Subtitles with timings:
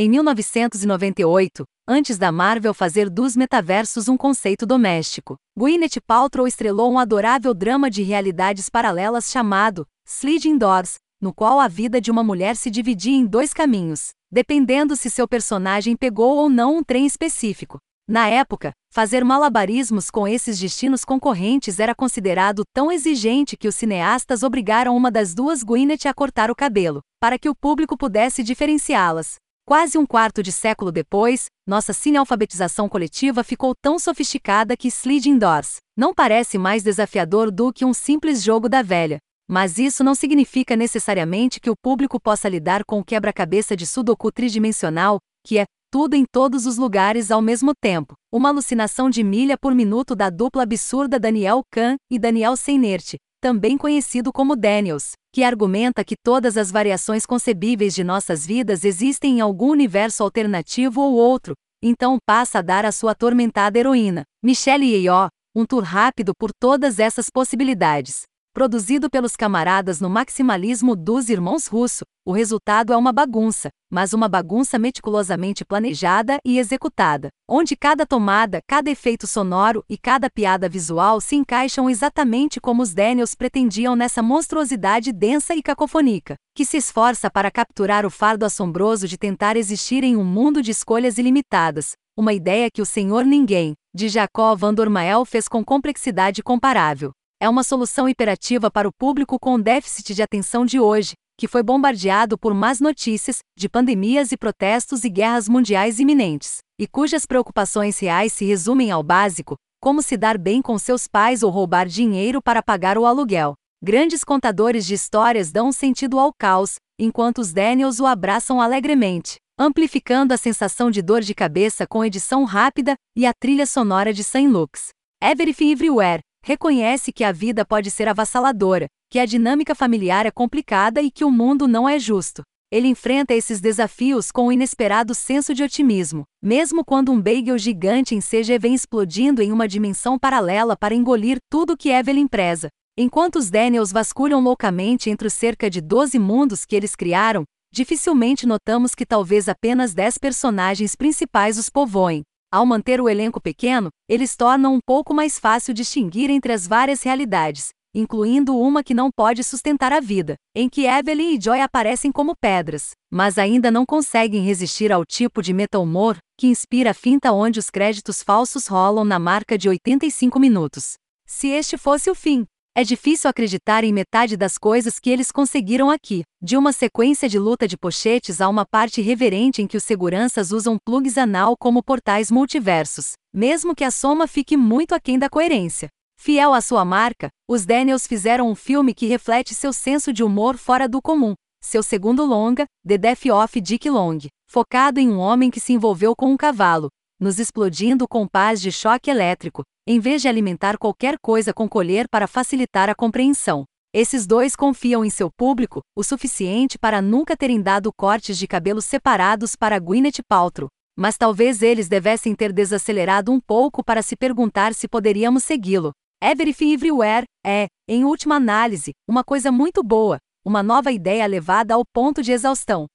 [0.00, 7.00] Em 1998, antes da Marvel fazer dos metaversos um conceito doméstico, Gwyneth Paltrow estrelou um
[7.00, 12.54] adorável drama de realidades paralelas chamado Sliding Doors, no qual a vida de uma mulher
[12.54, 17.78] se dividia em dois caminhos, dependendo se seu personagem pegou ou não um trem específico.
[18.08, 24.44] Na época, fazer malabarismos com esses destinos concorrentes era considerado tão exigente que os cineastas
[24.44, 29.38] obrigaram uma das duas Gwyneth a cortar o cabelo, para que o público pudesse diferenciá-las.
[29.68, 35.76] Quase um quarto de século depois, nossa cinealfabetização coletiva ficou tão sofisticada que Sliding Doors
[35.94, 39.18] não parece mais desafiador do que um simples jogo da velha.
[39.46, 44.32] Mas isso não significa necessariamente que o público possa lidar com o quebra-cabeça de Sudoku
[44.32, 48.14] tridimensional, que é tudo em todos os lugares ao mesmo tempo.
[48.32, 53.78] Uma alucinação de milha por minuto da dupla absurda Daniel Kahn e Daniel Seinert, também
[53.78, 59.40] conhecido como Daniels, que argumenta que todas as variações concebíveis de nossas vidas existem em
[59.40, 65.28] algum universo alternativo ou outro, então passa a dar à sua atormentada heroína, Michelle Yeoh,
[65.54, 68.22] um tour rápido por todas essas possibilidades.
[68.58, 74.28] Produzido pelos camaradas no maximalismo dos irmãos Russo, o resultado é uma bagunça, mas uma
[74.28, 81.20] bagunça meticulosamente planejada e executada, onde cada tomada, cada efeito sonoro e cada piada visual
[81.20, 87.30] se encaixam exatamente como os Daniels pretendiam nessa monstruosidade densa e cacofônica, que se esforça
[87.30, 92.32] para capturar o fardo assombroso de tentar existir em um mundo de escolhas ilimitadas, uma
[92.32, 97.62] ideia que o Senhor Ninguém, de Jacó Van Dormael fez com complexidade comparável é uma
[97.62, 102.52] solução imperativa para o público com déficit de atenção de hoje, que foi bombardeado por
[102.52, 108.44] más notícias, de pandemias e protestos e guerras mundiais iminentes, e cujas preocupações reais se
[108.44, 112.98] resumem ao básico: como se dar bem com seus pais ou roubar dinheiro para pagar
[112.98, 113.54] o aluguel.
[113.80, 120.34] Grandes contadores de histórias dão sentido ao caos, enquanto os Daniels o abraçam alegremente, amplificando
[120.34, 124.50] a sensação de dor de cabeça com edição rápida e a trilha sonora de Saint
[124.50, 124.88] Lux.
[125.22, 131.02] Everything Everywhere, reconhece que a vida pode ser avassaladora, que a dinâmica familiar é complicada
[131.02, 132.40] e que o mundo não é justo.
[132.72, 138.14] Ele enfrenta esses desafios com um inesperado senso de otimismo, mesmo quando um bagel gigante
[138.14, 142.68] em CG vem explodindo em uma dimensão paralela para engolir tudo que Evelyn preza.
[142.96, 148.46] Enquanto os Daniels vasculham loucamente entre os cerca de 12 mundos que eles criaram, dificilmente
[148.46, 152.22] notamos que talvez apenas 10 personagens principais os povoem.
[152.50, 157.02] Ao manter o elenco pequeno, eles tornam um pouco mais fácil distinguir entre as várias
[157.02, 162.10] realidades, incluindo uma que não pode sustentar a vida, em que Evelyn e Joy aparecem
[162.10, 167.32] como pedras, mas ainda não conseguem resistir ao tipo de meta-humor que inspira a finta
[167.32, 170.94] onde os créditos falsos rolam na marca de 85 minutos.
[171.26, 172.46] Se este fosse o fim,
[172.78, 176.22] é difícil acreditar em metade das coisas que eles conseguiram aqui.
[176.40, 180.52] De uma sequência de luta de pochetes a uma parte reverente em que os seguranças
[180.52, 185.88] usam plugs anal como portais multiversos, mesmo que a soma fique muito aquém da coerência.
[186.20, 190.56] Fiel à sua marca, os Daniels fizeram um filme que reflete seu senso de humor
[190.56, 191.34] fora do comum.
[191.60, 194.18] Seu segundo longa, The Death of Dick Long,
[194.48, 196.90] focado em um homem que se envolveu com um cavalo,
[197.20, 202.06] nos explodindo com paz de choque elétrico, em vez de alimentar qualquer coisa com colher
[202.08, 203.64] para facilitar a compreensão.
[203.92, 208.82] Esses dois confiam em seu público o suficiente para nunca terem dado cortes de cabelo
[208.82, 214.74] separados para Gwyneth Paltrow, mas talvez eles devessem ter desacelerado um pouco para se perguntar
[214.74, 215.92] se poderíamos segui-lo.
[216.22, 221.82] Everything Everywhere é, em última análise, uma coisa muito boa, uma nova ideia levada ao
[221.92, 222.86] ponto de exaustão.